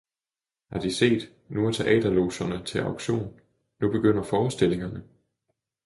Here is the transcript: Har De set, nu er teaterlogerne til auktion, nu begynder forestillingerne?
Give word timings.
Har 0.71 0.79
De 0.79 0.91
set, 0.93 1.33
nu 1.49 1.67
er 1.67 1.71
teaterlogerne 1.71 2.65
til 2.65 2.79
auktion, 2.79 3.39
nu 3.81 3.91
begynder 3.91 4.23
forestillingerne? 4.23 5.03